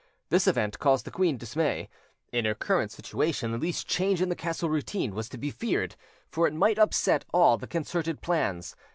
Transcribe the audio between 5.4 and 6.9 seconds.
feared, for it might